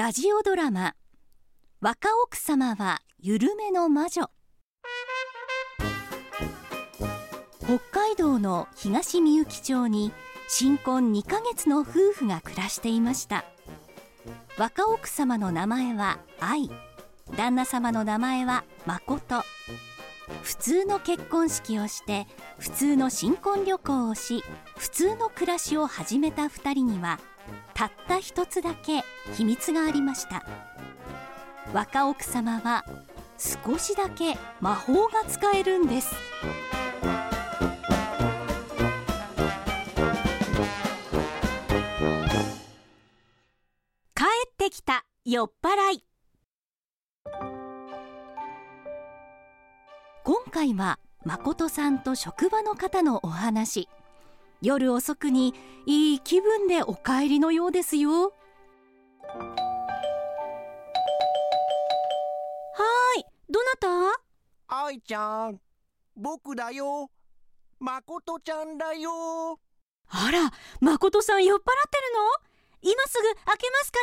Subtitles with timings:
[0.00, 0.94] ラジオドラマ
[1.82, 4.30] 若奥様は緩めの魔女。
[7.62, 10.10] 北海道の東みゆき町に
[10.48, 13.44] 新婚2ヶ月の夫婦が暮らしていました。
[14.56, 16.70] 若奥様の名前は愛。
[17.36, 19.42] 旦那様の名前は誠。
[20.42, 22.26] 普通の結婚式をして
[22.58, 24.42] 普通の新婚旅行をし
[24.78, 27.20] 普通の暮らしを始めた2人には
[27.74, 29.02] たった一つだけ
[29.34, 30.44] 秘密がありました。
[31.72, 32.84] 若奥様は
[33.38, 36.14] 少しだけ魔法が使えるんです。
[44.14, 46.04] 帰ってきた酔っ払い。
[50.24, 53.88] 今回は誠さんと職場の方のお話。
[54.62, 55.54] 夜遅くに
[55.86, 58.24] いい気分でお帰りのようですよ。
[58.24, 64.20] はーいどなた？
[64.68, 65.58] 愛ちゃん
[66.14, 67.10] 僕だよ。
[67.78, 69.58] 誠ちゃんだよ。
[70.10, 71.72] あら誠さん酔っ払ってる
[72.12, 72.90] の？
[72.92, 73.98] 今すぐ開けますか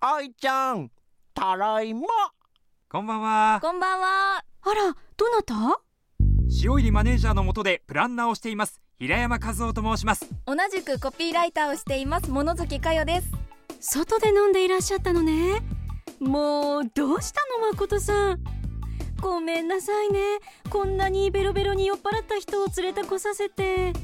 [0.00, 0.14] ら。
[0.16, 0.90] 愛ちゃん
[1.34, 2.08] たらいま。
[2.90, 3.58] こんばんは。
[3.60, 4.42] こんばんは。
[4.62, 5.82] あらどなた？
[6.62, 8.82] 塩入りマネージャーの下でプランナーをしています。
[8.98, 10.28] 平山和夫と申します。
[10.44, 12.30] 同じくコピーライターをしています。
[12.30, 13.32] 物月かよです。
[13.80, 15.62] 外で飲んでいらっしゃったのね。
[16.18, 18.40] もうどうしたの誠さん。
[19.22, 20.20] ごめんなさいね。
[20.68, 23.94] こんなにベロベロに酔っ払った人を連れてこさせて。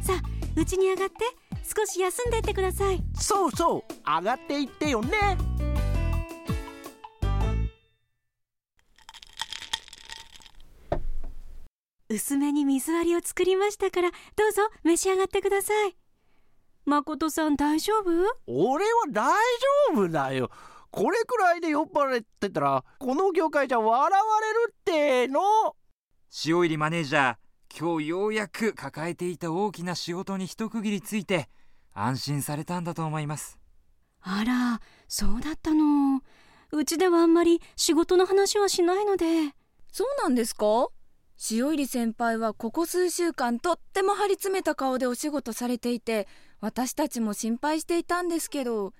[0.00, 0.22] さあ
[0.58, 1.16] うちに上がって
[1.62, 3.02] 少し休んでってください。
[3.20, 5.36] そうそう上がっていってよね
[12.08, 14.16] 薄めに水割りを作りましたからど
[14.48, 15.96] うぞ召し上がってください。
[16.84, 18.10] 誠さん大丈夫？
[18.46, 19.34] 俺は大
[19.94, 20.50] 丈夫だよ。
[20.92, 24.08] これくらいで酔っ払ってたらこの業界じゃ笑わ
[24.40, 25.40] れるっての。
[26.44, 27.36] 塩入りマネージャー
[27.76, 31.48] 今日ようやく抱えていた大きな仕事に一区切りついて
[31.92, 33.58] 安心されたんだと思います。
[34.22, 36.20] あらそうだったの。
[36.70, 39.26] うちではあんまり仕事の話はしないので。
[39.90, 40.88] そうなんですか？
[41.50, 46.26] 塩入先輩はここ数週間とっても張り詰めた顔でお仕事されていて
[46.60, 48.94] 私たちも心配していたんですけど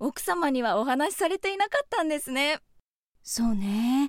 [0.00, 2.58] 奥様にはお話しされていなかったんですね。
[3.22, 4.08] そうね。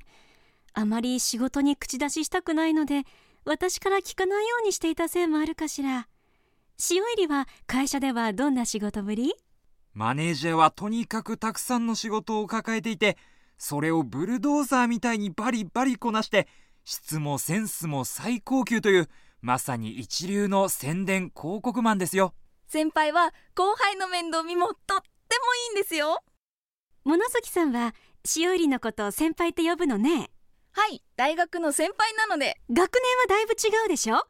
[0.73, 3.03] あまり仕事に口出ししたくないので
[3.45, 6.07] 私から聞かないようにしていたせいもあるかしら。
[6.89, 9.35] 塩入りは会社ではどんな仕事ぶり？
[9.93, 13.15] マネージャーはとにかくたくさんの仕事を抱えていて
[13.59, 16.47] それをブルドーザーみたいにバリバリこなして
[16.85, 19.09] 質もセンスも最高級という
[19.41, 22.33] まさに一流の宣伝広告マンですよ。
[22.67, 24.97] 先輩は後輩の面倒見もとっても
[25.75, 26.23] いいんですよ。
[27.03, 27.93] 物月さんは
[28.35, 30.29] 塩入りのことを先輩と呼ぶのね。
[30.71, 32.59] はい大学の先輩なので。
[32.69, 34.21] 学年はだいぶ違うでしょ？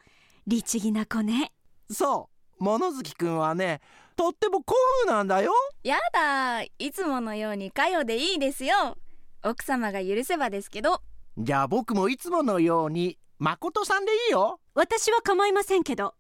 [0.46, 1.54] 律儀な子ね。
[1.90, 3.82] そう物月くんはね
[4.16, 4.76] とっても古
[5.06, 5.54] 風なんだよ。
[5.84, 8.98] やだいつものようにかよでいいですよ。
[9.44, 11.02] 奥様が許せばですけど
[11.38, 14.60] じゃあ僕もいつものように誠さんでいいよ。
[14.76, 16.14] 私は構いませんけど。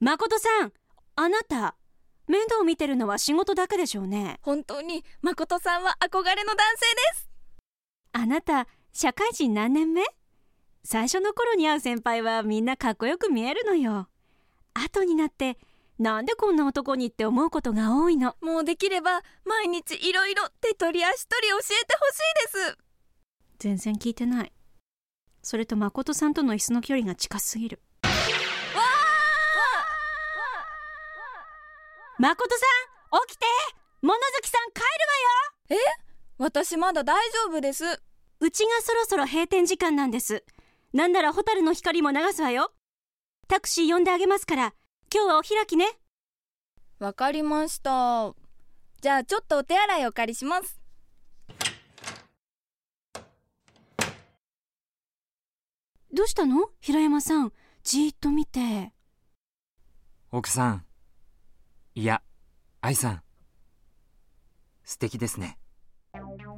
[0.00, 0.72] 誠さん
[1.14, 1.76] あなた
[2.26, 4.38] 面倒を見てるのは仕事だけでしょうね。
[4.42, 7.28] 本当に誠さんは憧れの男性です。
[8.12, 10.02] あなた社会人何年目？
[10.84, 14.08] 最初の頃に会う先輩はみんなかっこよく見えるのよ。
[14.72, 15.58] 後になって
[15.98, 18.36] なんでこんな男にって思うことが多いの？
[18.40, 22.78] もうできれば毎日いろいろ手取り足取り教えてほしいです
[23.58, 24.52] 全然聞いてない。
[25.42, 27.80] それと誠さんとの椅子の距離が近すぎる。
[32.18, 33.46] 誠さん起きて！
[34.02, 35.86] 物月さん帰るわよ！
[36.38, 37.84] 私まだ大丈夫です。
[38.40, 40.44] うちがそろそろ閉店時間なんです。
[40.92, 42.72] なんならホタルの光も流すわよ。
[43.48, 44.74] タクシー呼んであげますから。
[45.14, 45.86] 今日はお開きね。
[46.98, 48.34] わかりました。
[49.02, 50.80] じゃあちょっとお手洗いお借りします
[56.16, 56.70] どうしたの？
[56.80, 57.52] 平山さん。
[57.82, 58.90] じーっと見て。
[60.32, 60.84] 奥さん。
[61.94, 62.22] いや
[62.80, 63.22] 愛さん。
[64.82, 65.58] 素敵ですね。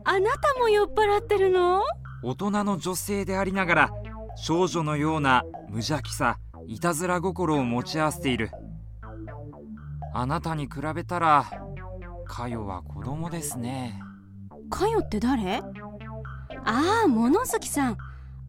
[0.05, 1.83] あなたも酔っ払ってるの？
[2.23, 3.91] 大人の女性でありながら
[4.37, 6.39] 少女のような無邪気さ
[6.69, 8.53] いたずら心を持ち合わせている。
[10.15, 11.47] あなたに比べたら
[12.27, 14.01] かよは子供ですね。
[14.71, 15.63] かよって誰？
[16.65, 17.99] ああ物月さん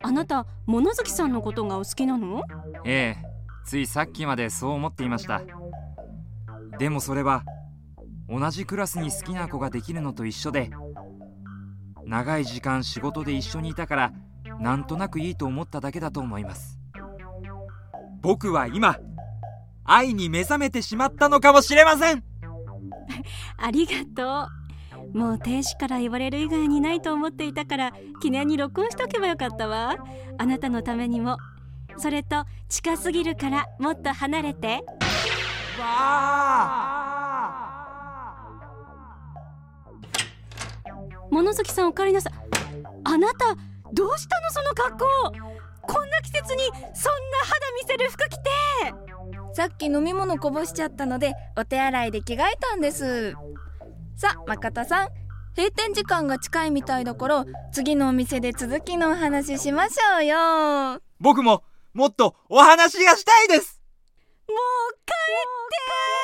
[0.01, 2.43] あなた物月さんのことがお好きなの？
[2.85, 3.23] ええ
[3.65, 5.41] ついさっきまでそう思っていました。
[6.79, 7.43] でもそれは
[8.29, 10.71] 同じクラスに好きな子ができるのと一緒で
[12.05, 14.13] 長い時間仕事で一緒にいたから
[14.59, 16.79] なんとなくいいと思っただけだと思います。
[18.21, 18.97] 僕は今
[19.83, 22.23] 愛に目覚めてしまったのかもしれません。
[23.57, 24.58] ありがとう
[25.13, 27.91] もう亭主から言われる以外にないと思っていたから
[28.21, 29.95] 記念に録音しとけばよかったわ。
[30.37, 31.37] あなたのためにも。
[31.97, 34.83] それと近すぎるからもっと離れて。
[41.29, 42.33] 物好きさんお帰りなさい。
[43.03, 43.55] あなた
[43.91, 45.05] どうしたのその格好。
[45.81, 48.49] こんな季節にそんな肌見せる服着て。
[49.53, 53.35] さっき飲み物こぼしちゃったのでお手洗いで着替えたんです。
[54.19, 55.07] さあ誠さん。
[55.55, 61.01] 閉店時間が近いみたいだから次のお店で続きのお話ししましょうよ。
[61.21, 61.63] 僕も
[61.93, 63.81] もっとお話がしたいです。
[64.49, 64.57] もう
[65.05, 65.15] 帰っ
[65.69, 66.18] て